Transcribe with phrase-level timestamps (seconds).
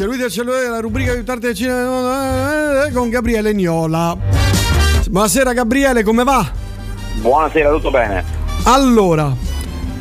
[0.00, 4.16] c'è lui del cellulare della rubrica più tardi del cinema con Gabriele Niola.
[5.10, 6.50] Buonasera Gabriele, come va?
[7.20, 8.24] Buonasera, tutto bene?
[8.62, 9.36] Allora,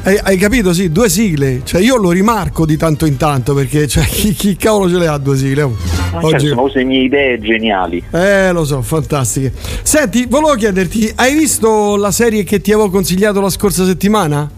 [0.04, 0.72] hai, hai, capito?
[0.72, 1.64] Sì, due sigle.
[1.66, 5.08] Cioè, io lo rimarco di tanto in tanto perché cioè, chi, chi, cavolo ce le
[5.08, 5.64] ha due sigle?
[5.64, 5.76] Oh,
[6.22, 6.46] oggi...
[6.46, 8.02] certo, sono le mie idee geniali.
[8.10, 9.52] Eh, lo so, fantastiche.
[9.84, 14.50] Senti, volevo chiederti, hai visto la serie che ti avevo consigliato la scorsa settimana?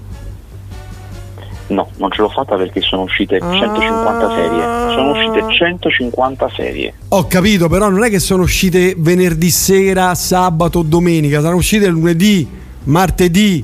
[1.72, 4.36] No, non ce l'ho fatta perché sono uscite 150 ah.
[4.36, 4.94] serie.
[4.94, 6.94] Sono uscite 150 serie.
[7.10, 12.48] Ho capito, però non è che sono uscite venerdì sera, sabato, domenica, saranno uscite lunedì,
[12.84, 13.64] martedì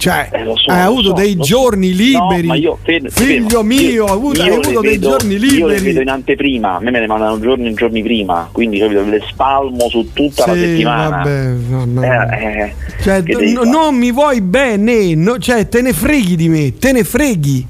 [0.00, 2.46] cioè, eh, so, hai avuto so, dei giorni liberi.
[2.46, 2.78] No, io,
[3.10, 5.58] Figlio mio, hai avuto, hai avuto dei giorni liberi.
[5.58, 9.02] Io le vedo in anteprima, a me me ne mandano giorni giorni prima, quindi capito,
[9.04, 11.16] le spalmo su tutta sì, la settimana.
[11.18, 12.28] Vabbè, vabbè.
[12.30, 16.78] Eh, eh, cioè, n- non mi vuoi bene, no, cioè te ne freghi di me,
[16.78, 17.66] te ne freghi.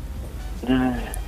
[0.67, 0.73] Eh,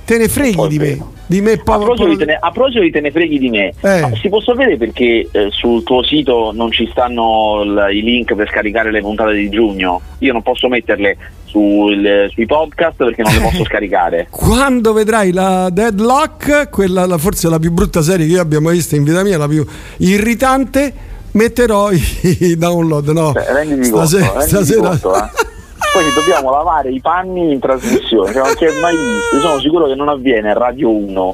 [0.05, 2.91] te ne freghi di me di me a proposito di, te ne, a proposito di
[2.91, 3.73] te ne freghi di me.
[3.81, 4.11] Eh.
[4.21, 8.49] si può sapere perché eh, sul tuo sito non ci stanno l- i link per
[8.49, 10.01] scaricare le puntate di giugno?
[10.19, 14.27] Io non posso metterle sul, sui podcast perché non le posso scaricare.
[14.29, 18.75] Quando vedrai la Deadlock quella la, forse la più brutta serie che io abbia mai
[18.75, 19.65] visto in vita mia la più
[19.97, 23.31] irritante metterò i download no?
[23.33, 24.87] Cioè, stasera, conto, stasera...
[24.89, 25.51] Conto,
[25.93, 29.59] eh poi dobbiamo lavare i panni in trasmissione, cioè non si è mai visto, sono
[29.59, 31.29] sicuro che non avviene a Radio 1.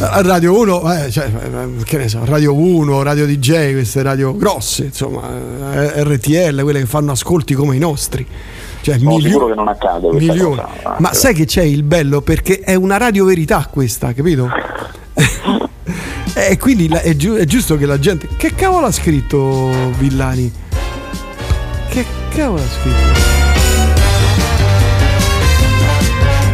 [0.00, 4.34] A Radio 1, eh, cioè, eh, che ne so, Radio 1, Radio DJ, queste radio
[4.34, 5.28] grosse, insomma,
[5.74, 8.26] eh, RTL, quelle che fanno ascolti come i nostri.
[8.80, 10.56] Cioè, sono milio- sicuro che non accade milioni.
[10.56, 12.22] Cosa, Ma sai che c'è il bello?
[12.22, 14.48] Perché è una radio verità questa, capito?
[16.34, 18.26] e quindi è, giu- è giusto che la gente...
[18.38, 20.50] Che cavolo ha scritto Villani?
[21.90, 23.49] Che cavolo ha scritto?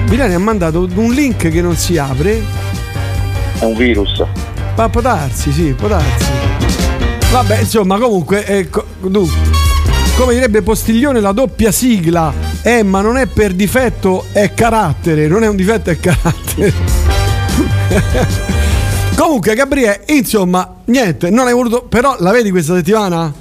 [0.09, 2.41] Milani ha mandato un link che non si apre.
[3.59, 4.23] È un virus.
[4.77, 6.25] Ma può darsi, sì, può darsi.
[7.33, 9.28] Vabbè, insomma, comunque, ecco, tu,
[10.16, 15.43] come direbbe Postiglione, la doppia sigla è, ma non è per difetto, è carattere, non
[15.43, 16.72] è un difetto, è carattere.
[19.16, 23.33] comunque, Gabriele, insomma, niente, non hai voluto, però la vedi questa settimana?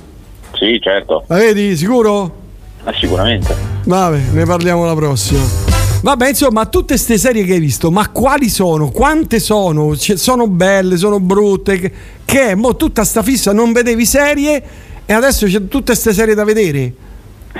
[0.53, 1.25] Sì, certo.
[1.27, 2.35] La vedi, sicuro?
[2.83, 3.55] Ma sicuramente.
[3.83, 5.64] Vabbè, ne parliamo la prossima.
[6.05, 8.91] Vabbè, insomma, tutte queste serie che hai visto, ma quali sono?
[8.91, 9.89] Quante sono?
[9.95, 11.79] C- sono belle, sono brutte?
[11.79, 11.91] Che,
[12.23, 14.63] che mo tutta sta fissa non vedevi serie
[15.03, 16.93] e adesso c'è tutte queste serie da vedere?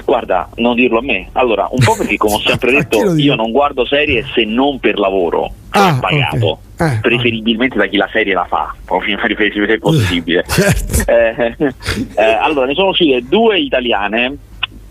[0.05, 1.29] Guarda, non dirlo a me.
[1.31, 4.99] Allora, un po' perché come ho sempre detto, io non guardo serie se non per
[4.99, 6.59] lavoro, cioè ah, pagato.
[6.75, 6.97] Okay.
[6.97, 10.45] Eh, preferibilmente da chi la serie la fa, se è possibile.
[10.47, 11.09] certo.
[11.09, 11.55] eh,
[12.15, 14.37] eh, allora, ne sono uscite due italiane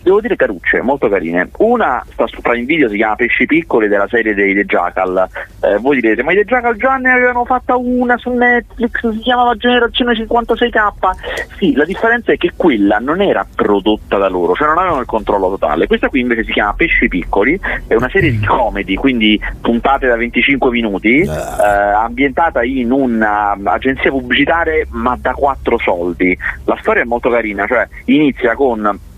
[0.05, 1.49] devo dire carucce, molto carine.
[1.57, 5.27] Una sta su Prime Video, si chiama Pesci Piccoli della serie dei The Jackal.
[5.61, 9.19] Eh, voi direte, ma i The Jackal già ne avevano fatta una su Netflix, si
[9.19, 11.55] chiamava Generazione 56K.
[11.57, 15.07] Sì, la differenza è che quella non era prodotta da loro, cioè non avevano il
[15.07, 15.87] controllo totale.
[15.87, 20.15] Questa qui invece si chiama Pesci Piccoli, è una serie di comedy, quindi puntate da
[20.15, 26.37] 25 minuti, eh, ambientata in un'agenzia pubblicitaria ma da quattro soldi.
[26.65, 29.13] La storia è molto carina, cioè inizia con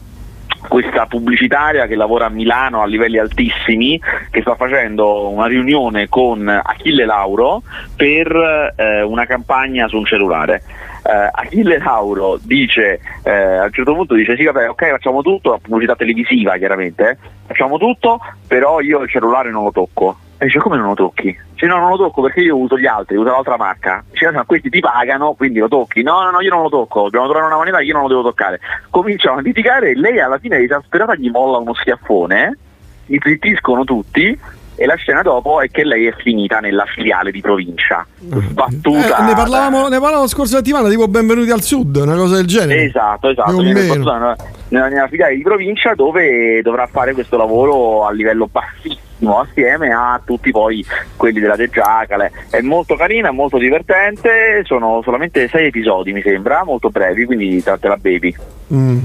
[0.68, 6.48] questa pubblicitaria che lavora a Milano a livelli altissimi, che sta facendo una riunione con
[6.48, 7.64] Achille Lauro
[7.96, 10.64] per eh, una campagna su un cellulare.
[11.04, 15.52] Eh, Achille Lauro dice eh, a un certo punto dice sì vabbè ok facciamo tutto,
[15.52, 17.18] la pubblicità televisiva chiaramente, eh,
[17.48, 20.18] facciamo tutto, però io il cellulare non lo tocco.
[20.40, 21.36] E dice come non lo tocchi?
[21.54, 24.04] Dice no non lo tocco perché io uso gli altri, uso l'altra marca.
[24.12, 26.04] Dice no, questi ti pagano quindi lo tocchi.
[26.04, 28.08] No no no io non lo tocco, dobbiamo trovare una moneta che io non lo
[28.08, 28.60] devo toccare.
[28.90, 32.58] Cominciano a litigare e lei alla fine esasperata gli molla uno schiaffone,
[33.06, 34.40] gli zittiscono tutti
[34.80, 39.24] e la scena dopo è che lei è finita nella filiale di provincia sbattuta eh,
[39.24, 42.84] ne, parlavamo, ne parlavamo la scorsa settimana tipo benvenuti al sud una cosa del genere
[42.84, 44.36] esatto esatto nella,
[44.70, 50.52] nella filiale di provincia dove dovrà fare questo lavoro a livello bassissimo assieme a tutti
[50.52, 50.86] poi
[51.16, 52.32] quelli della De Giacale.
[52.50, 57.88] È molto carina, molto divertente, sono solamente sei episodi mi sembra, molto brevi, quindi tratte
[57.88, 58.36] la baby.
[58.74, 59.00] Mm.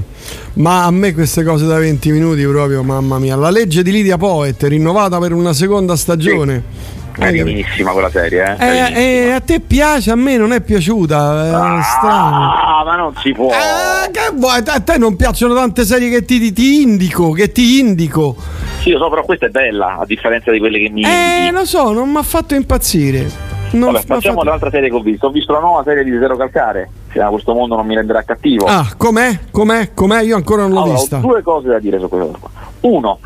[0.55, 3.35] Ma a me queste cose da 20 minuti proprio, mamma mia.
[3.35, 6.63] La legge di Lidia Poet, rinnovata per una seconda stagione.
[6.69, 7.02] Sì.
[7.13, 8.65] Carinissima quella serie, eh?
[8.65, 11.45] Eh, eh, a te piace, a me non è piaciuta.
[11.45, 12.83] È ah, strano.
[12.85, 13.51] ma non si può.
[13.51, 14.61] Eh, che vuoi?
[14.65, 18.35] A te non piacciono tante serie che ti, ti indico, che ti indico.
[18.79, 21.03] Sì, lo so, però questa è bella, a differenza di quelle che mi.
[21.03, 23.51] Eh, lo so, non mi ha fatto impazzire.
[23.73, 24.49] Non Vabbè, facciamo fatto...
[24.49, 25.27] l'altra serie che ho visto.
[25.27, 26.89] Ho visto la nuova serie di Zero Calcare.
[27.11, 28.65] Chiama Questo mondo non mi renderà cattivo.
[28.65, 29.39] Ah, com'è?
[29.51, 29.93] Com'è?
[29.93, 30.21] Com'è?
[30.21, 31.17] Io ancora non l'ho allora, vista.
[31.17, 32.71] Ho due cose da dire su questa cosa.
[32.81, 33.19] Uno,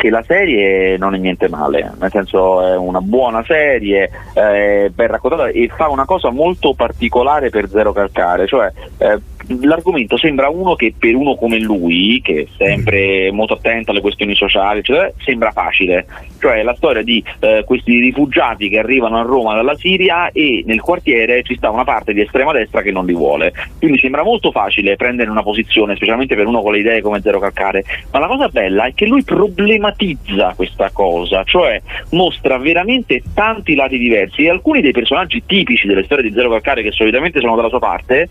[0.00, 5.06] che la serie non è niente male, nel senso è una buona serie, eh, ben
[5.08, 9.18] raccontata e fa una cosa molto particolare per Zero Calcare, cioè eh,
[9.60, 14.34] l'argomento sembra uno che per uno come lui, che è sempre molto attento alle questioni
[14.34, 16.06] sociali, eccetera, sembra facile.
[16.38, 20.80] Cioè la storia di eh, questi rifugiati che arrivano a Roma dalla Siria e nel
[20.80, 23.52] quartiere ci sta una parte di estrema destra che non li vuole.
[23.78, 27.38] Quindi sembra molto facile prendere una posizione, specialmente per uno con le idee come Zero
[27.38, 27.84] Calcare.
[28.12, 31.80] Ma la cosa bella è che lui problematizza questa cosa, cioè
[32.10, 36.82] mostra veramente tanti lati diversi e alcuni dei personaggi tipici delle storie di Zero Calcare
[36.82, 38.28] che solitamente sono dalla sua parte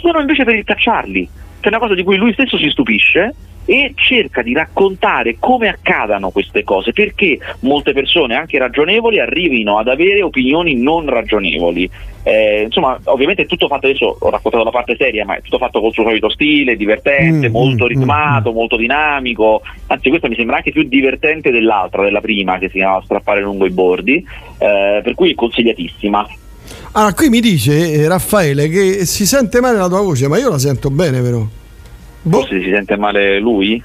[0.00, 1.28] sono invece per rintracciarli,
[1.60, 3.34] che è una cosa di cui lui stesso si stupisce
[3.66, 9.86] e cerca di raccontare come accadano queste cose, perché molte persone, anche ragionevoli, arrivino ad
[9.86, 11.88] avere opinioni non ragionevoli.
[12.22, 15.58] Eh, insomma, ovviamente è tutto fatto adesso, ho raccontato la parte seria, ma è tutto
[15.58, 19.62] fatto col suo solito stile, divertente, mm, molto mm, ritmato, mm, molto dinamico.
[19.86, 23.66] Anzi, questa mi sembra anche più divertente dell'altra, della prima, che si chiama Strappare lungo
[23.66, 24.16] i bordi,
[24.58, 26.26] eh, per cui consigliatissima.
[26.92, 30.50] Allora, qui mi dice eh, Raffaele che si sente male la tua voce, ma io
[30.50, 31.46] la sento bene, però.
[32.22, 32.38] Boh.
[32.38, 33.82] Forse si sente male lui?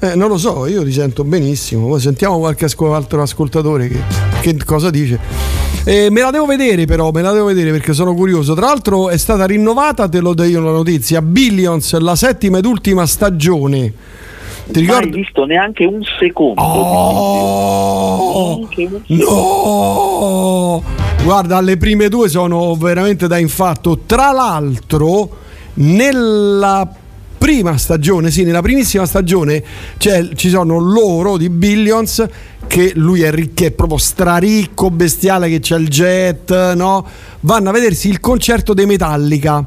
[0.00, 1.88] Eh, non lo so, io ti sento benissimo.
[1.88, 3.98] Poi sentiamo qualche asco- altro ascoltatore che,
[4.40, 5.18] che cosa dice.
[5.84, 8.54] Eh, me la devo vedere, però, me la devo vedere perché sono curioso.
[8.54, 12.64] Tra l'altro, è stata rinnovata, te lo do io la notizia: Billions, la settima ed
[12.64, 13.92] ultima stagione.
[14.70, 15.06] Ti ricordi?
[15.06, 16.60] Non hai visto neanche un secondo.
[16.60, 17.88] Oh,
[19.06, 20.82] no!
[21.28, 23.98] Guarda, le prime due sono veramente da infatto.
[24.06, 25.28] Tra l'altro,
[25.74, 26.90] nella
[27.36, 29.62] prima stagione, sì, nella primissima stagione
[29.98, 32.26] ci sono loro di Billions
[32.66, 37.06] che lui è, ricco, è proprio straricco, bestiale che c'è il jet, no?
[37.40, 39.62] Vanno a vedersi il concerto dei Metallica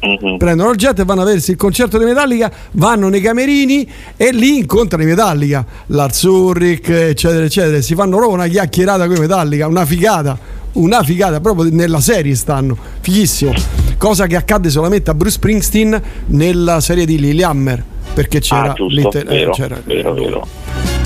[0.00, 0.36] Uh-huh.
[0.36, 4.30] Prendono il jet e vanno a vedersi il concerto di Metallica, vanno nei camerini e
[4.30, 7.80] lì incontrano i Metallica, Lars Ulrich, eccetera, eccetera.
[7.80, 10.38] Si fanno proprio una chiacchierata con i Metallica, una figata,
[10.72, 13.52] una figata, proprio nella serie stanno, fighissimo.
[13.96, 17.82] Cosa che accadde solamente a Bruce Springsteen nella serie di Lily Hammer,
[18.14, 20.46] perché c'era, ah, giusto, vero, eh, c'era vero, vero.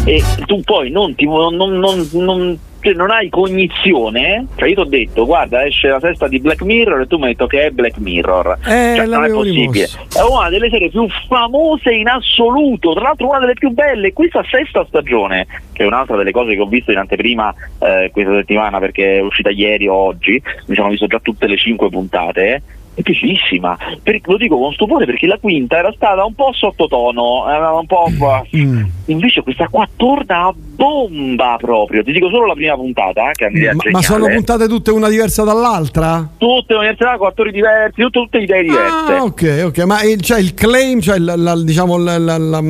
[0.05, 4.81] E tu poi non ti non, non, non cioè non hai cognizione, cioè io ti
[4.81, 7.67] ho detto guarda esce la sesta di Black Mirror e tu mi hai detto che
[7.67, 10.19] è Black Mirror, eh, cioè, non è possibile, rimosso.
[10.19, 14.45] è una delle serie più famose in assoluto, tra l'altro una delle più belle, questa
[14.51, 18.81] sesta stagione, che è un'altra delle cose che ho visto in anteprima eh, questa settimana
[18.81, 22.63] perché è uscita ieri o oggi, mi sono visto già tutte le cinque puntate,
[22.95, 27.49] è piaciutissima, per, lo dico con stupore perché la quinta era stata un po' sottotono,
[27.49, 28.11] era un po'.
[28.55, 28.83] Mm.
[29.07, 32.03] Invece questa qua torna a bomba proprio.
[32.03, 33.31] Ti dico solo la prima puntata.
[33.31, 36.29] Eh, che ma, ma, sono puntate tutte una diversa dall'altra?
[36.37, 39.13] Tutte università con attori diversi, tutte, tutte idee diverse.
[39.13, 39.79] Ah, ok, ok.
[39.85, 42.63] Ma il, cioè, il claim, cioè la, la, diciamo, la,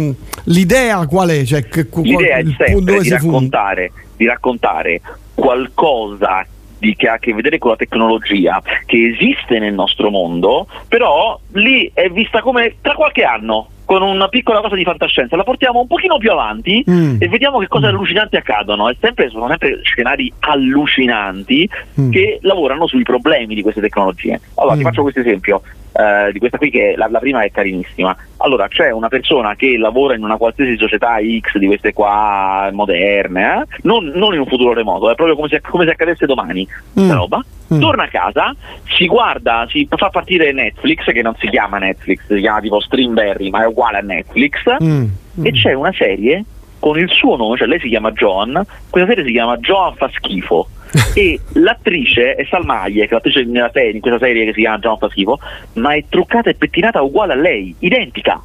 [0.45, 1.45] l'idea qual è?
[1.45, 1.65] Cioè,
[2.03, 5.01] L'idea è sempre di raccontare, di raccontare
[5.35, 6.47] qualcosa
[6.83, 11.39] di, che ha a che vedere con la tecnologia che esiste nel nostro mondo, però
[11.53, 15.81] lì è vista come tra qualche anno con una piccola cosa di fantascienza, la portiamo
[15.81, 17.17] un pochino più avanti mm.
[17.19, 17.89] e vediamo che cose mm.
[17.91, 18.89] allucinanti accadono.
[18.89, 21.69] E sempre, sono sempre scenari allucinanti
[22.01, 22.11] mm.
[22.11, 24.41] che lavorano sui problemi di queste tecnologie.
[24.55, 24.85] Allora, ti mm.
[24.85, 25.61] faccio questo esempio.
[25.93, 28.17] Uh, di questa qui che la, la, prima è carinissima.
[28.39, 33.61] Allora, c'è una persona che lavora in una qualsiasi società X di queste qua moderne,
[33.61, 33.67] eh?
[33.83, 36.67] non, non, in un futuro remoto, è proprio come se, come se accadesse domani
[36.99, 37.11] mm.
[37.11, 37.45] roba.
[37.73, 37.81] Mm.
[37.81, 42.41] Torna a casa, si guarda, si fa partire Netflix, che non si chiama Netflix, si
[42.41, 45.05] chiama tipo Streamberry, ma è uguale a Netflix, mm.
[45.43, 45.55] e mm.
[45.55, 46.45] c'è una serie
[46.79, 48.61] con il suo nome, cioè lei si chiama Joan,
[48.91, 50.69] questa serie si chiama Joan fa schifo.
[51.15, 54.99] e l'attrice è Salma Hayek, l'attrice nella serie, in questa serie che si chiama Joan
[54.99, 55.39] fa schifo,
[55.75, 58.41] ma è truccata e pettinata uguale a lei, identica.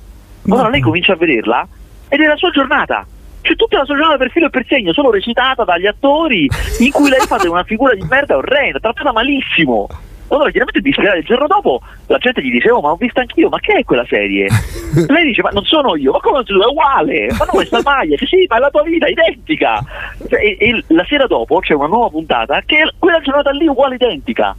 [0.49, 1.67] Allora lei comincia a vederla
[2.07, 3.05] ed è la sua giornata
[3.47, 6.49] c'è tutta la sua giornata per filo e per segno, solo recitata dagli attori,
[6.79, 9.87] in cui lei fa una figura di merda orrenda, trattata malissimo.
[10.29, 13.59] Allora chiaramente il giorno dopo la gente gli dice oh ma ho visto anch'io ma
[13.59, 14.49] che è quella serie?
[15.07, 16.61] lei dice ma non sono io ma come non sei tu?
[16.63, 19.81] è uguale ma no è sta maglia sì ma è la tua vita identica
[20.27, 23.67] cioè, e, e, la sera dopo c'è una nuova puntata che è quella giornata lì
[23.67, 24.53] uguale identica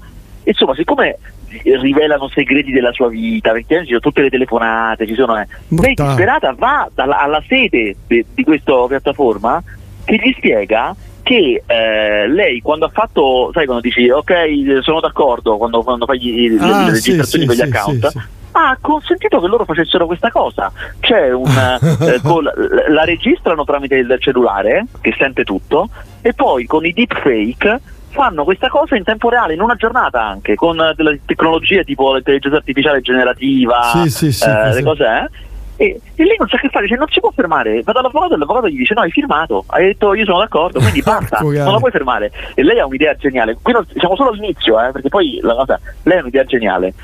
[0.45, 1.19] insomma siccome
[1.63, 5.47] rivelano segreti della sua vita, perché ci sono tutte le telefonate, ci sono, eh.
[5.69, 9.63] lei disperata va dalla, alla sede de, di questa piattaforma
[10.05, 15.59] che gli spiega che eh, lei quando ha fatto, sai quando dici ok sono d'accordo
[15.59, 18.19] quando, quando fai gli, ah, le, le sì, registrazioni sì, gli account, sì,
[18.53, 20.73] ha consentito che loro facessero questa cosa.
[21.01, 21.49] C'è un,
[22.01, 22.45] eh, con,
[22.89, 25.89] la registrano tramite il cellulare che sente tutto
[26.21, 30.55] e poi con i deepfake fanno questa cosa in tempo reale, in una giornata anche,
[30.55, 35.47] con delle tecnologie tipo l'intelligenza artificiale generativa, sì, sì, sì, eh, le cose, eh?
[35.81, 38.39] E, e, lei non sa che fare, dice non si può fermare, va dall'avvocato e
[38.39, 41.79] l'avvocato gli dice no hai firmato, hai detto io sono d'accordo, quindi basta, non la
[41.79, 42.33] puoi fermare.
[42.55, 45.81] E lei ha un'idea geniale, qui non, siamo solo all'inizio, eh, perché poi la cosa,
[46.03, 46.95] lei ha un'idea geniale,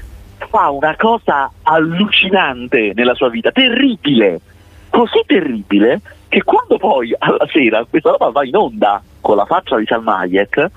[0.49, 4.41] fa una cosa allucinante nella sua vita, terribile,
[4.91, 9.77] così terribile che quando poi alla sera questa roba va in onda con la faccia
[9.77, 10.71] di Salmayek,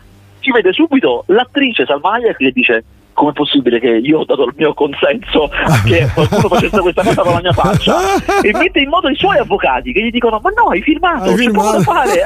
[0.48, 4.54] si vede subito l'attrice Salmayek che dice come è possibile che io ho dato il
[4.56, 5.50] mio consenso
[5.86, 7.98] che qualcuno facesse questa cosa con la mia faccia?
[8.42, 11.36] E mette in modo i suoi avvocati che gli dicono ma no hai firmato, hai
[11.36, 11.82] firmato.
[11.82, 12.24] fare.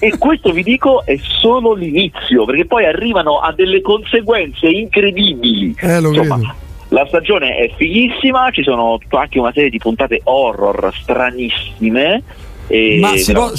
[0.00, 5.74] E questo vi dico è solo l'inizio perché poi arrivano a delle conseguenze incredibili.
[5.78, 6.54] Eh, Insomma,
[6.88, 12.22] la stagione è fighissima, ci sono anche una serie di puntate horror stranissime
[13.32, 13.52] può,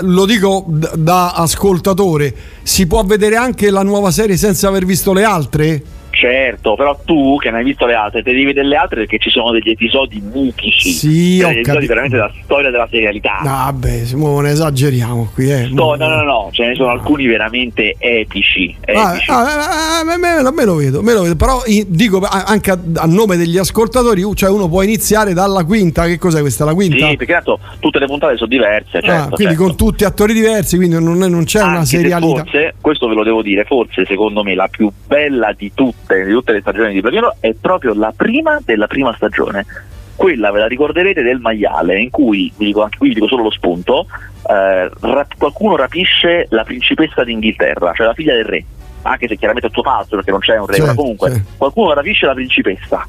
[0.00, 5.24] lo dico da ascoltatore, si può vedere anche la nuova serie senza aver visto le
[5.24, 5.82] altre?
[6.16, 9.18] Certo, però tu che non hai visto le altre, te devi vedere le altre perché
[9.18, 10.90] ci sono degli episodi mitici.
[10.90, 13.40] Sì, cioè, episodi veramente della storia della serialità.
[13.42, 15.66] Vabbè, non esageriamo qui, eh.
[15.66, 16.94] Sto, no, no, no, ce ne sono no.
[16.94, 18.74] alcuni veramente epici.
[18.80, 19.30] epici.
[19.30, 21.36] Ah, ah, ah, me, lo vedo, me lo vedo.
[21.36, 26.06] Però dico anche a, a, nome degli ascoltatori, cioè uno può iniziare dalla quinta.
[26.06, 26.64] Che cos'è questa?
[26.64, 27.08] La quinta?
[27.08, 29.02] Sì, perché tanto tutte le puntate sono diverse.
[29.02, 29.62] Certo, quindi certo.
[29.62, 32.42] con tutti attori diversi, quindi non, non c'è anche una serialità.
[32.42, 36.24] Forse, questo ve lo devo dire, forse secondo me la più bella di tutte tutte,
[36.24, 39.66] di tutte le stagioni di Mirror è proprio la prima della prima stagione.
[40.14, 43.42] Quella ve la ricorderete del maiale, in cui, vi dico, anche qui vi dico solo
[43.42, 44.06] lo spunto,
[44.48, 48.64] eh, rap- qualcuno rapisce la principessa d'Inghilterra, cioè la figlia del re,
[49.02, 51.46] anche se chiaramente è tutto falso perché non c'è un re, certo, ma comunque certo.
[51.58, 53.06] qualcuno rapisce la principessa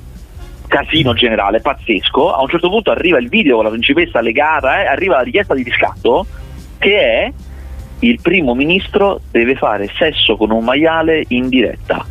[0.67, 2.33] casino generale, pazzesco.
[2.33, 5.53] A un certo punto arriva il video con la principessa legata, eh, arriva la richiesta
[5.53, 6.25] di riscatto,
[6.77, 7.31] che è
[7.99, 12.05] il primo ministro deve fare sesso con un maiale in diretta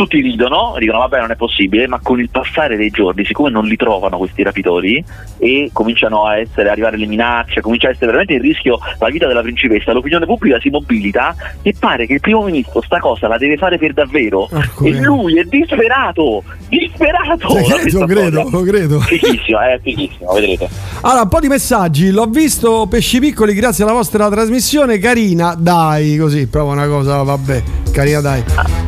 [0.00, 3.66] tutti ridono, dicono vabbè non è possibile, ma con il passare dei giorni, siccome non
[3.66, 5.04] li trovano questi rapitori
[5.36, 9.26] e cominciano a essere, arrivare le minacce, comincia a essere veramente in rischio la vita
[9.26, 13.36] della principessa, l'opinione pubblica si mobilita e pare che il primo ministro sta cosa la
[13.36, 17.48] deve fare per davvero oh, e lui è disperato, disperato!
[17.92, 19.00] Lo credo, lo credo.
[19.00, 20.68] Fichissimo, eh, fichissimo, vedrete.
[21.02, 26.16] Allora, un po' di messaggi, l'ho visto Pesci Piccoli grazie alla vostra trasmissione, carina, dai,
[26.16, 28.42] così, prova una cosa, vabbè, carina dai.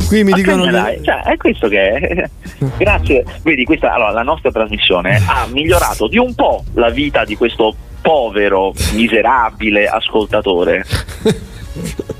[0.09, 0.65] Qui mi dicono...
[0.65, 1.01] Che...
[1.03, 2.31] Cioè, è questo che è.
[2.79, 3.25] Grazie.
[3.43, 7.75] Vedi, questa, allora, la nostra trasmissione ha migliorato di un po' la vita di questo
[8.01, 10.85] povero, miserabile ascoltatore.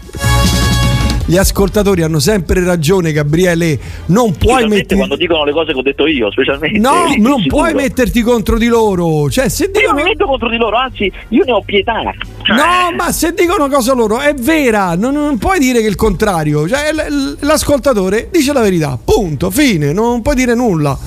[1.25, 3.79] gli ascoltatori hanno sempre ragione, Gabriele.
[4.07, 4.97] Non puoi metterti.
[4.97, 6.79] quando dicono le cose che ho detto io, specialmente.
[6.79, 7.63] No, non sicuro.
[7.63, 9.31] puoi metterti contro di loro.
[9.31, 9.87] Cioè, se dicono...
[9.87, 12.13] Io non metto contro di loro, anzi, io ne ho pietà.
[12.43, 12.57] Cioè...
[12.57, 16.69] No, ma se dicono cosa loro è vera, non, non puoi dire che il contrario.
[16.69, 16.91] Cioè,
[17.41, 20.99] l'ascoltatore dice la verità, punto, fine, non puoi dire nulla.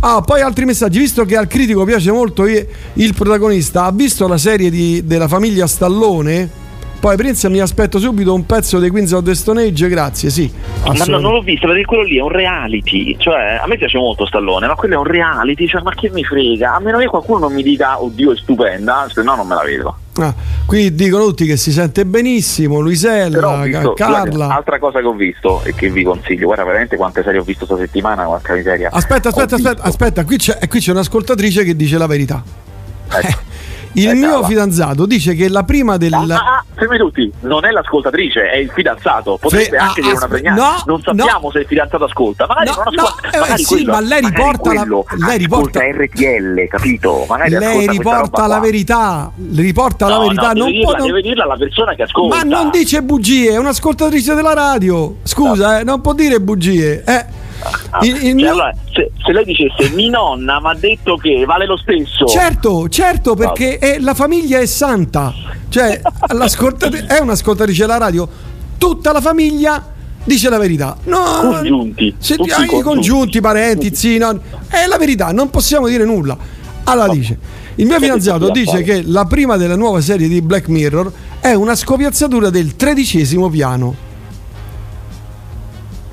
[0.00, 4.36] Ah, poi altri messaggi, visto che al critico piace molto il protagonista, ha visto la
[4.36, 6.62] serie di, della famiglia Stallone?
[7.04, 10.50] Poi Prince mi aspetto subito un pezzo dei Queens of the Stone Age, grazie, sì.
[10.86, 13.98] Ma no, non l'ho visto perché quello lì è un reality, cioè a me piace
[13.98, 16.76] molto Stallone, ma quello è un reality, cioè ma che mi frega?
[16.76, 19.62] A meno che qualcuno non mi dica oddio è stupenda, se no non me la
[19.64, 19.96] vedo.
[20.16, 20.34] Ah,
[20.64, 24.20] qui dicono tutti che si sente benissimo, Luisella, visto, Carla.
[24.22, 27.44] Guarda, altra cosa che ho visto e che vi consiglio, guarda veramente quante serie ho
[27.44, 28.88] visto questa settimana, qualche miseria.
[28.90, 32.42] Aspetta, aspetta, aspetta, aspetta, qui c'è, qui c'è un'ascoltatrice che dice la verità.
[33.10, 33.52] Ecco.
[33.94, 34.46] Il eh, mio cava.
[34.46, 36.12] fidanzato dice che la prima del.
[36.14, 39.36] Ah, ah, fermi tutti, non è l'ascoltatrice, è il fidanzato.
[39.40, 39.76] Potrebbe Fe...
[39.76, 40.60] anche ah, dire una pregnante.
[40.60, 41.50] No, non sappiamo no.
[41.50, 42.46] se il fidanzato ascolta.
[42.46, 43.28] Magari no, non ascolta.
[43.32, 44.86] No, magari eh, sì, ma lei riporta la.
[45.26, 47.24] Lei riporta RTL, capito?
[47.28, 49.32] Magari lei riporta la verità.
[49.54, 50.52] Riporta la verità.
[50.52, 51.06] non deve, dirla, non...
[51.06, 52.36] deve dirla alla persona che ascolta.
[52.36, 55.16] Ma non dice bugie, è un'ascoltatrice della radio.
[55.22, 57.02] Scusa, eh, non può dire bugie.
[57.04, 57.42] Eh.
[57.90, 58.50] Ah, il, il cioè, mio...
[58.50, 62.88] allora, se, se, lei dicesse mi nonna mi ha detto che vale lo stesso certo
[62.88, 65.32] certo perché è, la famiglia è santa.
[65.68, 68.28] Cioè è un'ascoltatrice della radio.
[68.76, 69.92] Tutta la famiglia
[70.24, 70.96] dice la verità.
[71.04, 76.04] No, congiunti se, tutti i congiunti parenti zii non, è la verità non possiamo dire
[76.04, 76.36] nulla.
[76.84, 77.38] Allora dice
[77.76, 81.74] il mio fidanzato dice che la prima della nuova serie di Black Mirror è una
[81.74, 84.12] scopiazzatura del tredicesimo piano.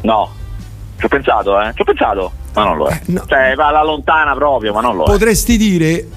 [0.01, 0.39] No
[1.01, 1.71] ci ho pensato, eh.
[1.73, 2.93] Ci ho pensato, ma non lo è.
[2.93, 3.23] Eh, no.
[3.25, 5.57] Cioè, va alla lontana proprio, ma non lo Potresti è.
[5.57, 6.07] dire,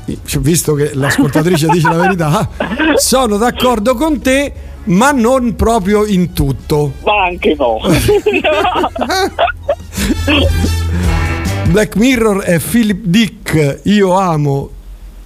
[0.41, 2.49] visto che l'ascoltatrice dice la verità,
[2.97, 4.53] sono d'accordo con te,
[4.85, 6.93] ma non proprio in tutto.
[7.03, 7.79] Ma anche no.
[11.69, 14.69] Black Mirror è Philip Dick, io amo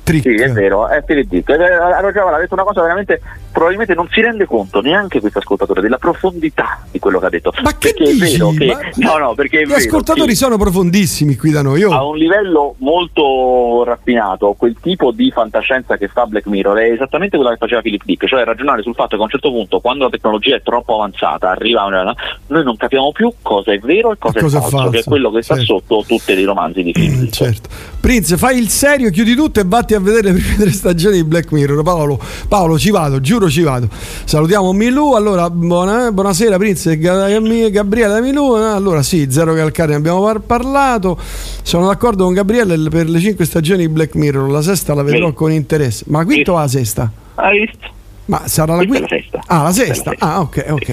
[0.04, 0.22] Trick.
[0.22, 1.50] Sì, è vero, è Philip Dick.
[1.50, 2.00] Ha
[2.38, 3.20] detto una cosa veramente,
[3.58, 7.52] probabilmente non si rende conto neanche questo ascoltatore della profondità di quello che ha detto.
[7.60, 8.34] Ma che perché dici?
[8.34, 11.82] È vero che, ma, no, no, perché gli ascoltatori sono profondissimi qui da noi.
[11.82, 11.92] Oh.
[11.92, 17.36] A un livello molto raffinato, quel tipo di fantascienza che fa Black Mirror è esattamente
[17.36, 20.04] quello che faceva Philip Dick, cioè ragionare sul fatto che a un certo punto, quando
[20.04, 22.14] la tecnologia è troppo avanzata, arriva una,
[22.46, 25.04] noi non capiamo più cosa è vero e cosa, cosa è falso, falso, che è
[25.04, 25.64] quello che certo.
[25.64, 27.22] sta sotto tutti i romanzi di film.
[27.22, 27.68] Mm, certo.
[28.00, 31.24] Prince, fai il serio, chiudi tutto e vatti a vedere le prime tre stagioni di
[31.24, 31.82] Black Mirror.
[31.82, 33.88] Paolo, Paolo ci vado, giuro ci vado.
[34.24, 35.12] Salutiamo Milù.
[35.14, 38.52] Allora, buona, buonasera, Prince e Gabriele Milù.
[38.52, 41.18] Allora, sì, Zero Calcare, ne abbiamo parlato.
[41.62, 44.50] Sono d'accordo con Gabriele per le cinque stagioni di Black Mirror.
[44.50, 45.34] La sesta la vedrò sì.
[45.34, 46.04] con interesse.
[46.08, 47.10] Ma la quinta o la sesta?
[47.34, 47.86] Hai visto?
[48.26, 49.00] Ma sarà la quinta?
[49.00, 49.40] La sesta.
[49.46, 50.12] Ah, la sesta.
[50.18, 50.92] Ah, ok, ok.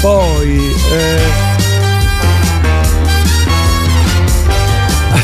[0.00, 0.58] Poi.
[0.92, 1.69] Eh...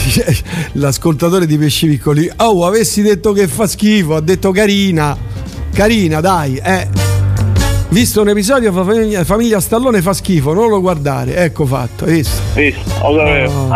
[0.73, 5.17] l'ascoltatore di Pesci Piccoli oh avessi detto che fa schifo ha detto carina.
[5.73, 6.89] Carina dai eh.
[7.89, 11.37] Visto un episodio famiglia, famiglia Stallone fa schifo non lo guardare.
[11.37, 12.41] Ecco fatto visto?
[12.55, 13.69] Visto lo sapevo oh.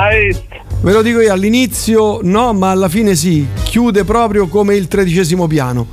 [0.83, 5.47] ve lo dico io all'inizio no ma alla fine sì chiude proprio come il tredicesimo
[5.47, 5.87] piano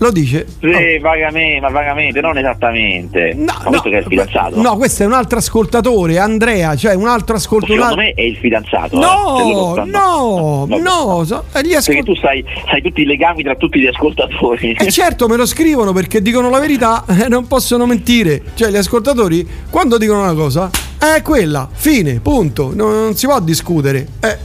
[0.00, 0.46] lo dice?
[0.60, 1.00] Sì, oh.
[1.02, 3.34] vagamente, ma vagamente, non esattamente.
[3.34, 4.60] No, no, che è il fidanzato.
[4.60, 7.80] No, questo è un altro ascoltatore, Andrea, cioè un altro ascoltatore.
[7.80, 8.98] Secondo me è il fidanzato.
[8.98, 9.84] No, eh.
[9.84, 11.24] no, no, no.
[11.24, 14.72] So, ascol- perché tu sai, sai, tutti i legami tra tutti gli ascoltatori.
[14.72, 18.40] E eh certo, me lo scrivono perché dicono la verità e eh, non possono mentire.
[18.54, 22.72] Cioè, gli ascoltatori, quando dicono una cosa, è quella, fine, punto.
[22.74, 24.06] Non, non si può discutere.
[24.20, 24.38] Eh,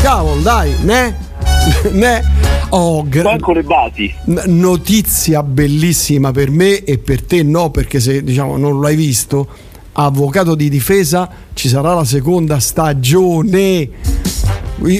[0.00, 1.27] cavolo, dai, ne?
[1.92, 2.22] ne?
[2.70, 4.12] Oh, gra- Manco le basi.
[4.46, 9.48] Notizia bellissima per me e per te no, perché se diciamo non l'hai visto,
[9.92, 13.88] avvocato di difesa ci sarà la seconda stagione.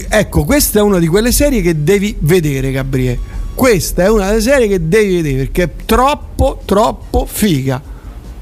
[0.09, 3.37] Ecco, questa è una di quelle serie che devi vedere, Gabriele.
[3.55, 7.81] Questa è una delle serie che devi vedere perché è troppo, troppo figa.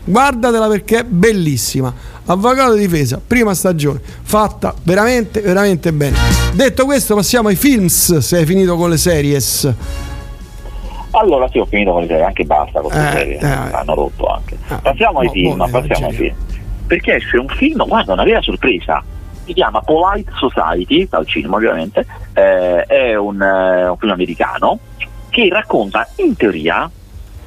[0.04, 1.92] Guardatela perché è bellissima
[2.28, 6.16] Avvocato di difesa, prima stagione, fatta veramente, veramente bene.
[6.54, 8.18] Detto questo, passiamo ai films.
[8.18, 9.72] Se hai finito con le series.
[11.12, 13.94] Allora sì, ho finito con le serie, anche basta con le eh, serie, eh, hanno
[13.94, 14.54] rotto anche.
[14.54, 16.34] Eh, passiamo ai film, passiamo ai film.
[16.88, 19.02] Perché esce un film, guarda, una vera sorpresa.
[19.44, 24.80] Si chiama Polite Society, dal cinema ovviamente, eh, è un, eh, un film americano
[25.30, 26.90] che racconta in teoria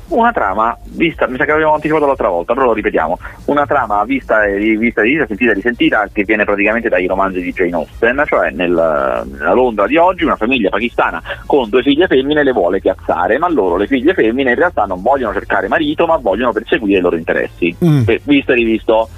[0.09, 4.03] una trama vista, mi sa che l'abbiamo anticipato l'altra volta, però lo ripetiamo, una trama
[4.03, 8.51] vista e rivista, sentita e risentita che viene praticamente dai romanzi di Jane Austen, cioè
[8.51, 13.37] nel, nella Londra di oggi una famiglia pakistana con due figlie femmine le vuole piazzare,
[13.37, 17.01] ma loro le figlie femmine in realtà non vogliono cercare marito ma vogliono perseguire i
[17.01, 17.75] loro interessi.
[17.83, 18.03] Mm.
[18.23, 19.09] Visto e rivisto,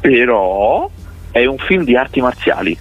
[0.00, 0.88] però
[1.30, 2.78] è un film di arti marziali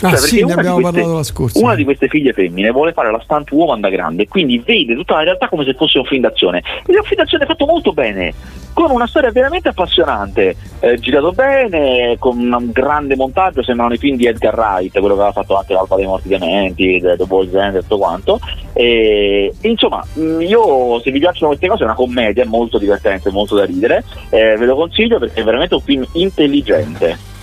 [0.00, 1.58] Ah, cioè, sì, ne abbiamo queste, parlato la scorsa.
[1.58, 5.14] Una di queste figlie femmine vuole fare la stunt woman da grande, quindi vede tutta
[5.14, 6.62] la realtà come se fosse un film d'azione.
[6.86, 8.32] Ed è un film d'azione fatto molto bene,
[8.72, 14.16] con una storia veramente appassionante, eh, girato bene, con un grande montaggio, sembrano i film
[14.16, 17.74] di Edgar Wright, quello che aveva fatto anche l'Alfa dei Morti Dementi, The Boys End
[17.74, 18.38] e tutto quanto.
[18.74, 22.78] E, e, insomma, mm, io se vi piacciono queste cose è una commedia, è molto
[22.78, 27.36] divertente, molto da ridere, eh, ve lo consiglio perché è veramente un film intelligente.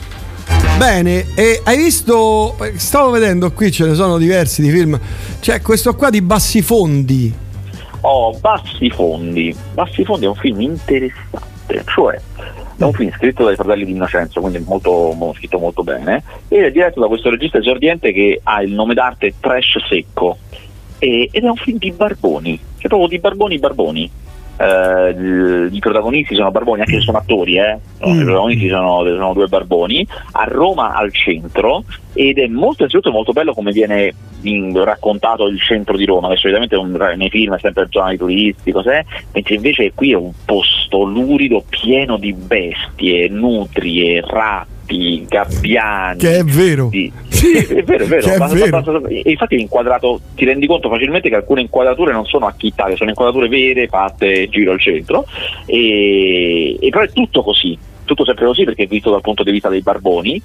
[0.77, 4.99] Bene, e hai visto, stavo vedendo qui, ce ne sono diversi di film,
[5.39, 7.33] c'è questo qua di Bassi Fondi.
[8.01, 9.55] Oh, Bassi Fondi.
[9.73, 12.19] Bassi Fondi è un film interessante, cioè
[12.77, 16.65] è un film scritto dai fratelli di Innocenzo, quindi molto, molto, scritto molto bene, ed
[16.65, 20.37] è diretto da questo regista esordiente che ha il nome d'arte Trash Secco,
[20.99, 24.11] e, ed è un film di barboni, cioè proprio di barboni barboni
[24.57, 27.77] eh, i protagonisti sono barboni, anche se sono attori, eh?
[28.05, 28.21] mm.
[28.21, 33.33] i protagonisti sono, sono, due barboni, a Roma al centro ed è molto innanzitutto molto
[33.33, 34.13] bello come viene
[34.43, 38.17] in, raccontato il centro di Roma, che solitamente un, nei film è sempre zona di
[38.17, 39.03] turisti, cos'è?
[39.33, 46.19] mentre invece qui è un posto lurido pieno di bestie, nutrie, ratti gatti, gabbiani.
[46.19, 46.89] Che è vero.
[46.91, 48.27] Sì, è vero, è vero.
[48.27, 49.07] È vero.
[49.23, 53.47] Infatti è inquadrato, ti rendi conto facilmente che alcune inquadrature non sono acchittate, sono inquadrature
[53.47, 55.25] vere fatte giro al centro.
[55.65, 59.51] E, e però è tutto così, tutto sempre così perché è visto dal punto di
[59.51, 60.41] vista dei barboni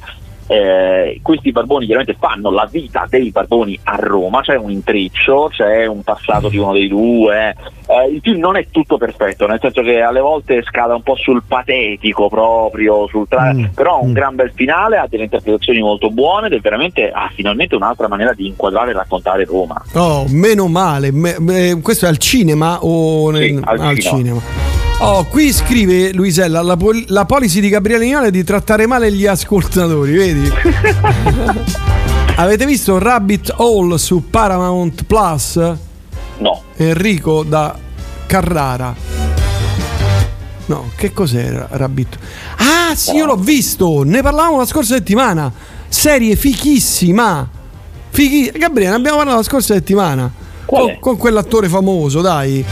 [0.50, 5.86] eh, questi barboni chiaramente fanno la vita dei barboni a Roma, c'è un intreccio, c'è
[5.86, 7.54] un passato di uno dei due,
[7.86, 11.14] eh, il film non è tutto perfetto, nel senso che alle volte scala un po'
[11.14, 13.66] sul patetico proprio, sul tra- mm.
[13.76, 14.14] però ha un mm.
[14.14, 18.32] gran bel finale, ha delle interpretazioni molto buone ed è veramente, ha finalmente un'altra maniera
[18.32, 19.80] di inquadrare e raccontare Roma.
[19.94, 24.16] Oh, meno male, me- me- questo è al cinema o nel- sì, al, al cinema.
[24.16, 24.89] cinema.
[25.02, 29.10] Oh, qui scrive Luisella, la, pol- la policy di Gabriele Nione è di trattare male
[29.10, 30.52] gli ascoltatori, vedi?
[32.36, 35.56] Avete visto Rabbit Hole su Paramount Plus?
[36.36, 36.62] No.
[36.76, 37.74] Enrico da
[38.26, 38.94] Carrara.
[40.66, 42.18] No, che cos'era Rabbit?
[42.56, 45.50] Ah, sì, io l'ho visto, ne parlavamo la scorsa settimana.
[45.88, 47.48] Serie fichissima.
[48.10, 48.52] Fighi...
[48.54, 50.30] Gabriele, ne abbiamo parlato la scorsa settimana.
[50.66, 52.62] Con, con, quell'attore famoso, dai.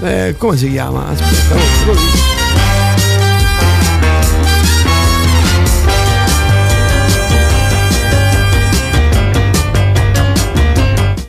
[0.00, 1.08] Eh, come si chiama?
[1.08, 1.54] Aspetta,
[1.86, 2.32] così.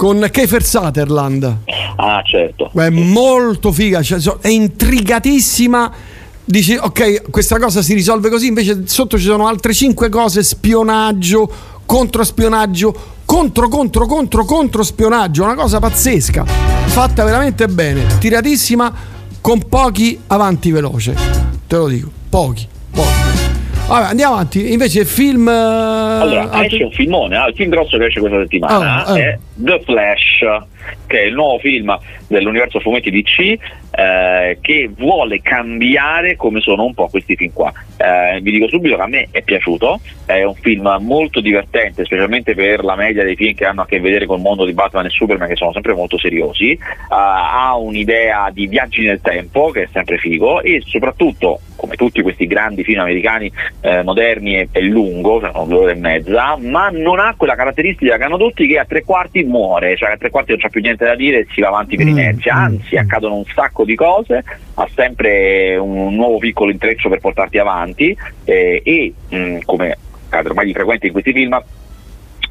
[0.05, 1.57] con Kiefer Sutherland.
[1.95, 2.69] Ah, certo.
[2.75, 5.91] È molto figa, cioè, è intrigatissima.
[6.43, 11.51] Dici, ok, questa cosa si risolve così, invece sotto ci sono altre cinque cose, spionaggio,
[11.87, 18.93] controspionaggio, contro, contro, contro, contro spionaggio, una cosa pazzesca, fatta veramente bene, tiratissima,
[19.41, 21.15] con pochi avanti veloce,
[21.67, 23.25] te lo dico, pochi, pochi.
[23.87, 24.71] Vabbè, andiamo avanti.
[24.71, 25.47] Invece il film.
[25.47, 26.65] Allora, altri...
[26.65, 30.39] esce un filmone, ah, il film grosso che esce questa settimana oh, è The Flash,
[31.05, 31.95] che è il nuovo film
[32.37, 33.57] dell'universo fumetti DC
[33.91, 37.71] eh, che vuole cambiare come sono un po' questi film qua.
[37.97, 42.53] Eh, vi dico subito che a me è piaciuto, è un film molto divertente, specialmente
[42.53, 45.09] per la media dei film che hanno a che vedere col mondo di Batman e
[45.09, 46.71] Superman, che sono sempre molto seriosi.
[46.71, 52.21] Eh, ha un'idea di viaggi nel tempo, che è sempre figo, e soprattutto, come tutti
[52.21, 56.89] questi grandi film americani eh, moderni, è, è lungo, cioè due ore e mezza, ma
[56.89, 60.29] non ha quella caratteristica che hanno tutti che a tre quarti muore, cioè a tre
[60.29, 62.39] quarti non c'è più niente da dire e si va avanti per mm, inerzia, mm,
[62.49, 62.99] anzi mm.
[62.99, 68.81] accadono un sacco di cose, ha sempre un nuovo piccolo intreccio per portarti avanti eh,
[68.83, 71.61] e mh, mm, come accade ormai di frequente in questi film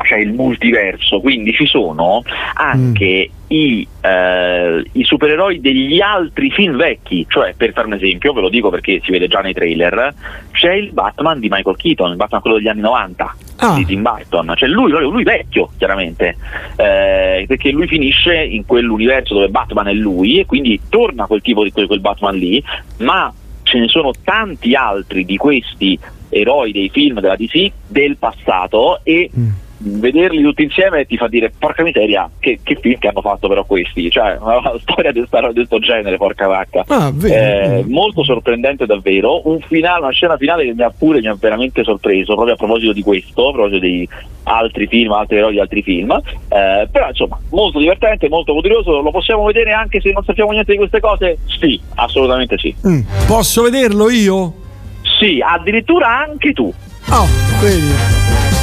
[0.05, 2.23] c'è il multiverso, quindi ci sono
[2.55, 3.47] anche mm.
[3.49, 8.49] i, eh, i, supereroi degli altri film vecchi, cioè per fare un esempio, ve lo
[8.49, 10.15] dico perché si vede già nei trailer,
[10.53, 13.35] c'è il Batman di Michael Keaton, il Batman quello degli anni 90
[13.72, 13.74] ah.
[13.74, 16.37] di Tim Burton, cioè lui, lui vecchio chiaramente,
[16.77, 21.62] eh, perché lui finisce in quell'universo dove Batman è lui e quindi torna quel tipo
[21.64, 22.62] di quel, quel Batman lì,
[22.98, 25.98] ma ce ne sono tanti altri di questi
[26.29, 29.48] eroi dei film della DC del passato e mm
[29.85, 33.64] vederli tutti insieme ti fa dire porca miseria che, che film che hanno fatto però
[33.64, 34.11] questi?
[34.11, 36.85] Cioè una storia di questo genere porca vacca.
[36.87, 39.49] Ah, eh, molto sorprendente davvero.
[39.49, 42.57] Un finale, una scena finale che mi ha pure mi ha veramente sorpreso proprio a
[42.57, 44.09] proposito di questo a proposito di
[44.44, 46.11] altri film altri eroi di altri film.
[46.12, 50.73] Eh, però insomma molto divertente molto poderoso lo possiamo vedere anche se non sappiamo niente
[50.73, 51.38] di queste cose?
[51.61, 52.75] Sì assolutamente sì.
[52.87, 53.01] Mm.
[53.27, 54.62] posso vederlo io?
[55.18, 56.73] sì addirittura anche tu.
[57.11, 57.27] Oh
[57.61, 58.54] vedi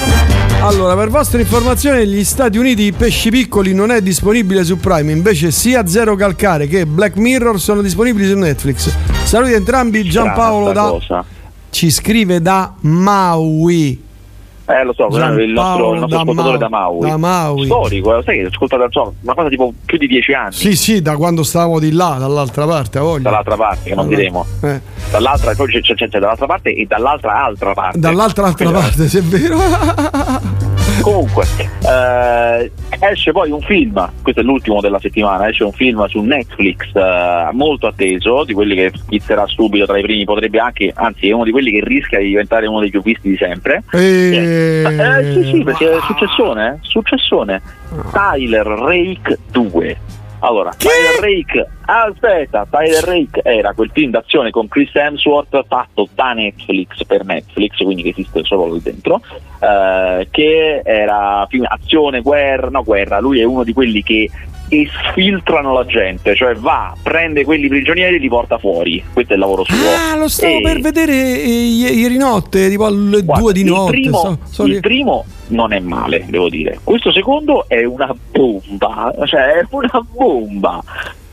[0.64, 5.12] allora, per vostra informazione, negli Stati Uniti i pesci piccoli non è disponibile su Prime,
[5.12, 8.96] invece sia Zero Calcare che Black Mirror sono disponibili su Netflix.
[9.24, 10.84] Saluti entrambi, Giampaolo da...
[10.84, 11.26] Cosa.
[11.72, 14.10] Ci scrive da Maui.
[14.80, 17.10] Eh, lo so, Gianpaolo il nostro, il nostro da ascoltatore da Maui.
[17.10, 17.66] Da Maui.
[17.66, 20.54] Storico, sai che ascolta da so, una cosa tipo più di dieci anni.
[20.54, 23.24] Sì, sì, da quando stavamo di là, dall'altra parte, a voglia.
[23.30, 24.16] Dall'altra parte, che non allora.
[24.16, 24.46] diremo.
[24.62, 24.82] Eh.
[25.12, 28.00] Dall'altra, poi c'è, c'è, c'è, dall'altra parte e dall'altra altra parte.
[28.00, 29.58] Dall'altra altra Quindi, parte, se è vero.
[31.02, 31.46] Comunque,
[31.92, 36.94] eh, esce poi un film, questo è l'ultimo della settimana, esce un film su Netflix
[36.94, 41.32] eh, molto atteso, di quelli che schizzerà subito tra i primi, potrebbe anche, anzi è
[41.34, 43.84] uno di quelli che rischia di diventare uno dei più visti di sempre.
[43.92, 44.84] E...
[44.86, 47.62] Eh, sì, sì, perché è successone, successone.
[48.12, 49.98] Tyler Rake 2.
[50.44, 50.88] Allora, che?
[50.88, 57.04] Tyler Rake, aspetta, Tyler Rake era quel film d'azione con Chris Hemsworth fatto da Netflix
[57.06, 59.22] per Netflix, quindi che esiste solo lì dentro,
[59.60, 64.30] eh, che era film azione, guerra, no guerra, lui è uno di quelli che
[64.72, 69.04] esfiltrano la gente, cioè va, prende quelli prigionieri e li porta fuori.
[69.12, 69.76] Questo è il lavoro suo.
[69.76, 70.62] Ah, lo stavo e...
[70.62, 73.96] per vedere i- ieri notte, tipo alle Guarda, due di notte.
[73.96, 76.80] Il primo, so, il primo non è male, devo dire.
[76.84, 80.82] Questo secondo è una bomba, cioè è una bomba.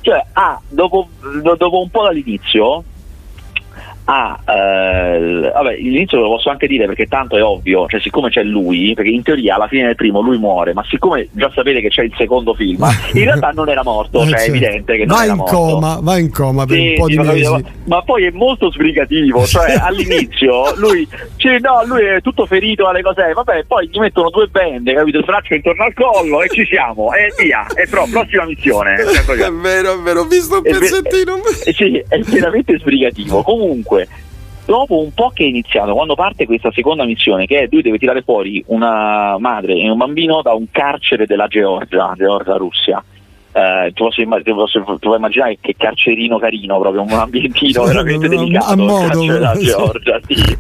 [0.01, 1.09] Cioè, ah, dopo,
[1.57, 2.83] dopo un po' dall'inizio
[4.11, 8.42] Ah, eh, vabbè, l'inizio lo posso anche dire perché tanto è ovvio, cioè siccome c'è
[8.42, 11.88] lui, perché in teoria alla fine del primo lui muore, ma siccome già sapete che
[11.88, 14.51] c'è il secondo film, in realtà non era morto, cioè è certo.
[14.51, 15.55] evidente che non va era in morto.
[15.55, 17.51] coma, va in coma per sì, un po' di mesi.
[17.51, 22.87] Ma, ma poi è molto sbrigativo, cioè all'inizio lui, cioè, no, lui è tutto ferito
[22.88, 26.49] alle cose, vabbè, poi gli mettono due bende, capito, il braccio intorno al collo e
[26.49, 28.94] ci siamo, e via, e però prossima missione.
[29.05, 31.37] è vero, è vero, ho visto un pezzettino.
[31.64, 33.42] È, sì, è veramente sbrigativo.
[33.42, 33.97] Comunque,
[34.68, 37.96] dopo un po' che è iniziato, quando parte questa seconda missione, che è lui deve
[37.96, 43.02] tirare fuori una madre e un bambino da un carcere della Georgia, Georgia, Russia.
[43.52, 48.28] eh, tu, posso, tu, posso, tu puoi immaginare che carcerino carino, proprio un ambientino veramente
[48.28, 50.58] delicato, a modo, della Georgia, sì.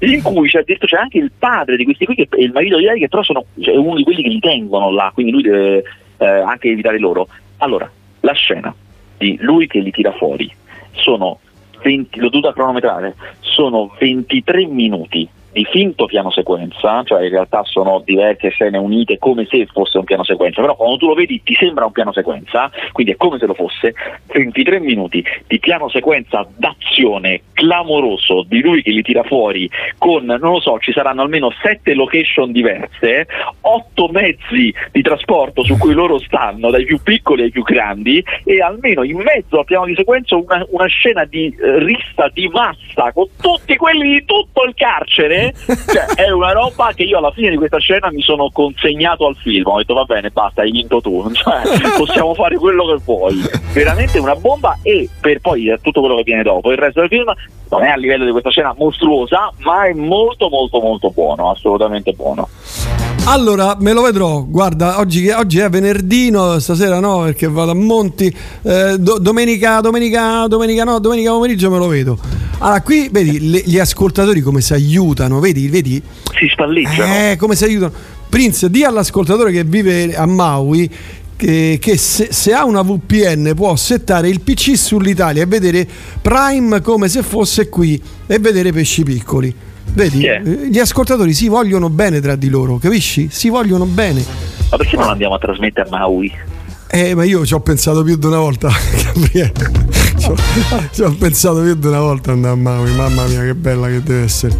[0.14, 2.84] in cui c'è, c'è, anche il padre di questi qui che, e il marito di
[2.84, 5.84] lei che però sono, cioè, uno di quelli che li tengono là, quindi lui deve
[6.16, 7.28] eh, anche evitare loro.
[7.58, 7.88] Allora,
[8.20, 8.74] la scena
[9.18, 10.50] di lui che li tira fuori
[10.92, 11.38] sono
[11.82, 18.02] 20, l'ho dovuta cronometrare, sono 23 minuti di finto piano sequenza, cioè in realtà sono
[18.04, 21.54] diverse scene unite come se fosse un piano sequenza, però quando tu lo vedi ti
[21.54, 23.94] sembra un piano sequenza, quindi è come se lo fosse,
[24.26, 30.38] 23 minuti di piano sequenza d'azione clamoroso di lui che li tira fuori con, non
[30.40, 33.26] lo so, ci saranno almeno 7 location diverse,
[33.60, 38.60] 8 mezzi di trasporto su cui loro stanno, dai più piccoli ai più grandi, e
[38.60, 43.12] almeno in mezzo al piano di sequenza una, una scena di eh, rissa di massa
[43.12, 47.50] con tutti quelli di tutto il carcere cioè, è una roba che io alla fine
[47.50, 49.66] di questa scena mi sono consegnato al film.
[49.66, 51.30] Ho detto va bene, basta, hai vinto tu.
[51.42, 51.62] Cioè,
[51.96, 53.42] possiamo fare quello che vuoi.
[53.72, 56.70] Veramente una bomba e per poi tutto quello che viene dopo.
[56.70, 57.32] Il resto del film
[57.70, 62.12] non è a livello di questa scena mostruosa, ma è molto molto molto buono, assolutamente
[62.12, 62.48] buono.
[63.24, 64.44] Allora, me lo vedrò.
[64.44, 68.34] Guarda, oggi, oggi è venerdino, stasera no, perché vado a Monti.
[68.62, 72.18] Eh, do, domenica, domenica, domenica no, domenica pomeriggio me lo vedo.
[72.62, 76.00] Allora, qui vedi le, gli ascoltatori come si aiutano, vedi, vedi?
[76.38, 77.30] Si spalleggiano.
[77.30, 77.92] Eh, come si aiutano.
[78.28, 80.88] Prince, di all'ascoltatore che vive a Maui
[81.34, 85.86] che, che se, se, ha una VPN può settare il PC sull'Italia e vedere
[86.22, 89.52] Prime come se fosse qui e vedere pesci piccoli.
[89.94, 90.40] Vedi, yeah.
[90.40, 93.28] gli ascoltatori si vogliono bene tra di loro, capisci?
[93.28, 94.24] Si vogliono bene.
[94.70, 96.32] Ma perché non andiamo a trasmettere a Maui?
[96.94, 98.68] Eh, ma io ci ho pensato più di una volta,
[99.02, 99.52] Gabriele.
[100.92, 104.02] Ci ho, pensato più di una volta andare a Maui, mamma mia che bella che
[104.02, 104.54] deve essere.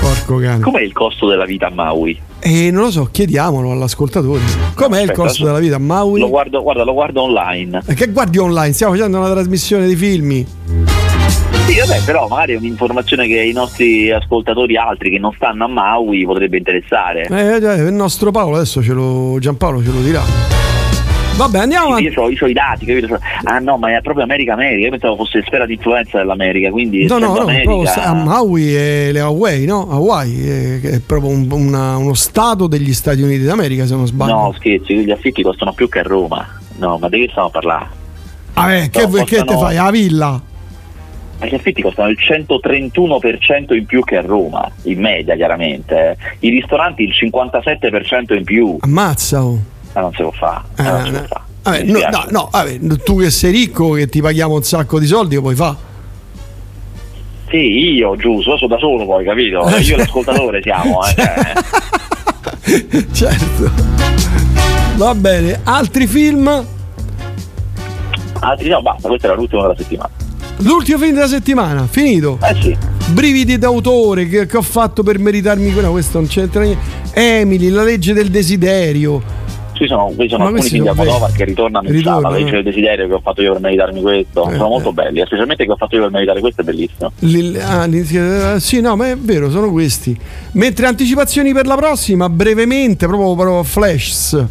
[0.00, 0.60] Porco cane.
[0.60, 2.16] Com'è il costo della vita a Maui?
[2.38, 4.42] Eh, non lo so, chiediamolo all'ascoltatore.
[4.74, 6.20] Com'è Aspetta, il costo della vita a Maui?
[6.20, 7.82] Lo guardo, guarda, lo guardo online.
[7.84, 8.72] E che guardi online?
[8.74, 10.30] Stiamo facendo una trasmissione di film.
[11.66, 15.68] Sì, vabbè, però magari è un'informazione che i nostri ascoltatori altri che non stanno a
[15.68, 17.26] Maui potrebbe interessare.
[17.26, 20.22] Eh, eh, il nostro Paolo adesso ce lo, Giampaolo ce lo dirà.
[21.34, 23.18] Vabbè, andiamo sì, Io ho i dati, capito?
[23.44, 24.84] Ah no, ma è proprio America America.
[24.84, 28.04] Io pensavo fosse sfera di influenza dell'America, quindi no, no, no, America...
[28.04, 29.88] a Maui e le Hawaii, no?
[29.90, 34.34] Hawaii è, è proprio un, una, uno stato degli Stati Uniti d'America, se non sbaglio.
[34.34, 36.46] No, scherzi, gli affitti costano più che a Roma.
[36.76, 37.86] No, ma di che stiamo a parlare?
[38.54, 39.24] Ah, eh, che, costano...
[39.24, 39.76] che te fai?
[39.76, 40.42] A villa?
[41.42, 46.16] ma gli affitti costano il 131% in più che a Roma, in media chiaramente.
[46.38, 48.76] I ristoranti il 57% in più.
[48.80, 49.44] Ammazza!
[49.44, 49.71] Oh.
[49.94, 50.62] Ma non si può fare.
[50.76, 51.50] Eh, non si può fare.
[51.62, 55.06] Vabbè, no, no, no vabbè, tu che sei ricco, che ti paghiamo un sacco di
[55.06, 55.90] soldi, lo puoi fare.
[57.48, 59.66] Sì, io giusto, sono da solo poi, capito?
[59.68, 61.14] Eh, io e l'ascoltatore siamo, eh.
[63.12, 63.12] Cioè.
[63.12, 63.70] certo.
[64.96, 66.66] Va bene, altri film?
[68.40, 70.10] Altri no, basta, questa era l'ultima della settimana.
[70.58, 72.38] L'ultimo film della settimana, finito.
[72.42, 72.76] Eh sì.
[73.08, 77.00] Brividi d'autore che, che ho fatto per meritarmi no, questo non c'entra niente.
[77.12, 79.41] Emily, la legge del desiderio.
[79.72, 82.62] Ci sono, qui sono alcuni film di Almodovar che ritornano in sala, la legge del
[82.62, 84.48] desiderio che ho fatto io per meritarmi questo.
[84.48, 84.92] Eh, sono molto eh.
[84.92, 87.12] belli, specialmente che ho fatto io per meritare questo è bellissimo.
[87.20, 90.16] L- ah, sì, no, ma è vero, sono questi.
[90.52, 94.44] Mentre anticipazioni per la prossima, brevemente, proprio, proprio flash.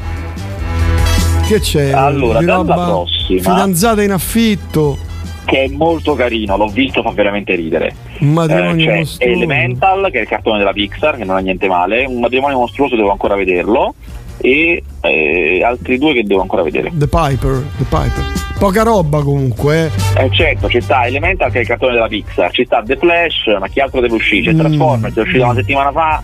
[1.48, 1.92] Che c'è?
[1.92, 3.42] Allora, per la prossima.
[3.42, 5.10] Fidanzata in affitto
[5.52, 7.94] che è molto carino, l'ho visto, fa veramente ridere.
[8.20, 9.36] Un matrimonio eh, mostruoso.
[9.36, 12.96] Elemental, che è il cartone della Pixar, che non ha niente male, un matrimonio mostruoso,
[12.96, 13.94] devo ancora vederlo,
[14.42, 16.92] e eh, altri due che devo ancora vedere.
[16.94, 18.24] The Piper, The Piper.
[18.58, 19.92] Poca roba comunque.
[20.16, 20.26] Eh.
[20.26, 23.58] eh certo, ci sta Elemental che è il cartone della Pixar, ci sta The Flash,
[23.60, 24.52] ma chi altro deve uscire?
[24.52, 24.60] C'è mm.
[24.60, 26.24] Transformers, è uscito una settimana fa.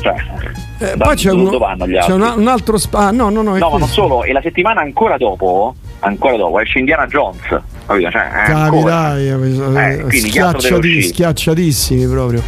[0.00, 0.14] Cioè,
[0.78, 3.06] eh, poi c'è, uno, c'è un, un, altro spa.
[3.06, 3.56] Ah, no, no, no.
[3.56, 7.40] No, ma non solo, e la settimana ancora dopo, ancora dopo, esce Indiana Jones.
[7.86, 8.10] Capito?
[8.10, 12.42] Cioè, Capirai, eh, schiacciati, schiacciatissimi proprio.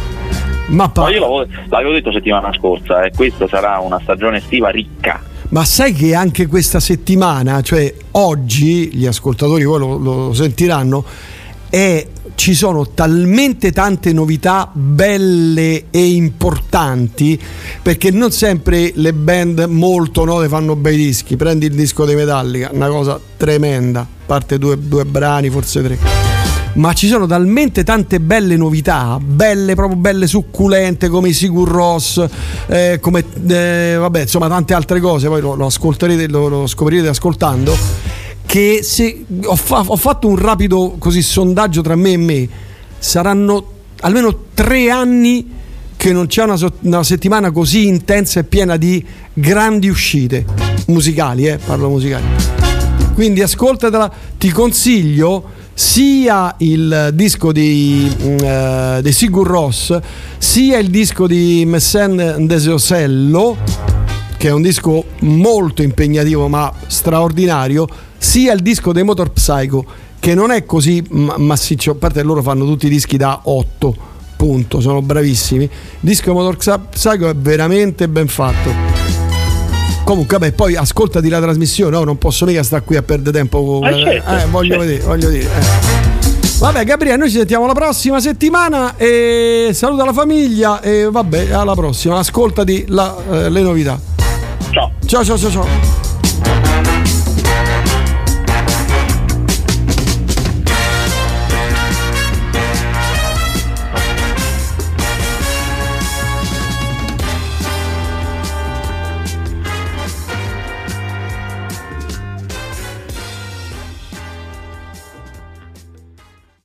[0.67, 5.21] Ma pa- io l'avevo, detto settimana scorsa, e eh, questa sarà una stagione estiva ricca.
[5.49, 11.05] Ma sai che anche questa settimana, cioè oggi, gli ascoltatori poi lo, lo sentiranno,
[11.69, 17.39] è ci sono talmente tante novità belle e importanti
[17.81, 21.35] perché non sempre le band molto note fanno bei dischi.
[21.35, 26.36] Prendi il disco dei Metallica, una cosa tremenda, a parte due, due brani, forse tre.
[26.73, 32.23] Ma ci sono talmente tante belle novità, belle proprio belle succulente come i Sigur Ross,
[32.67, 37.07] eh, come eh, vabbè, insomma tante altre cose, poi lo, lo ascolterete, lo, lo scoprirete
[37.07, 37.75] ascoltando
[38.47, 42.49] che se ho, fa- ho fatto un rapido così sondaggio tra me e me,
[42.97, 45.51] saranno almeno tre anni
[45.97, 49.03] che non c'è una, una, settimana così intensa e piena di
[49.33, 50.45] grandi uscite
[50.87, 52.23] musicali, eh, parlo musicali.
[53.13, 59.95] quindi ascoltatela, ti consiglio sia il disco di, uh, di Sigur Ross,
[60.39, 63.57] sia il disco di Messen Deseosello,
[64.37, 67.87] che è un disco molto impegnativo ma straordinario,
[68.17, 69.85] sia il disco dei Motor Psycho,
[70.17, 73.95] che non è così massiccio, a parte loro fanno tutti i dischi da 8
[74.35, 75.65] punto, sono bravissimi.
[75.65, 78.96] Il disco Motor Psycho è veramente ben fatto.
[80.07, 82.05] Comunque, vabbè, poi ascoltati la trasmissione, no?
[82.05, 83.81] non posso mica stare qui a perdere tempo.
[83.83, 84.85] Ah, certo, eh, voglio certo.
[84.85, 85.43] vedere, voglio dire.
[85.43, 86.59] Eh.
[86.59, 91.73] Vabbè, Gabriele, noi ci sentiamo la prossima settimana e saluta la famiglia e vabbè, alla
[91.73, 92.19] prossima.
[92.19, 93.99] Ascoltati la, eh, le novità.
[94.71, 94.93] Ciao.
[95.05, 96.06] Ciao, ciao, ciao, ciao.